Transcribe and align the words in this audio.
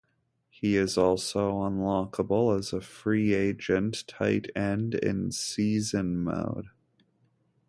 He 0.49 0.77
is 0.77 0.97
also 0.97 1.51
unlockable 1.61 2.57
as 2.57 2.73
a 2.73 2.81
free 2.81 3.35
agent 3.35 4.07
tight 4.07 4.49
end 4.55 4.95
in 4.95 5.31
season 5.31 6.23
mode. 6.23 6.69